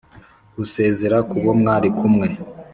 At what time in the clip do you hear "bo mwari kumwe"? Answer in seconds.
1.43-2.27